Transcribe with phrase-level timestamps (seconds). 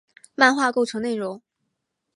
[0.33, 1.43] 漫画构成内容。